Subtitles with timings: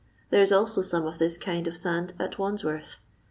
[0.31, 2.95] There is also some of this kind of sand at Wandsworth.